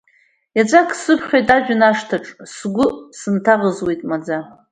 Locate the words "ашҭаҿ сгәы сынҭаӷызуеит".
1.89-4.01